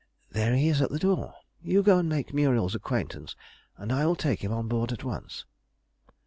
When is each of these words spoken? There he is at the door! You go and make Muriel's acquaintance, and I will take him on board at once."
There 0.31 0.55
he 0.55 0.67
is 0.67 0.81
at 0.81 0.89
the 0.89 0.97
door! 0.97 1.35
You 1.61 1.83
go 1.83 1.99
and 1.99 2.09
make 2.09 2.33
Muriel's 2.33 2.73
acquaintance, 2.73 3.35
and 3.77 3.93
I 3.93 4.03
will 4.07 4.15
take 4.15 4.43
him 4.43 4.51
on 4.51 4.67
board 4.67 4.91
at 4.91 5.03
once." 5.03 5.45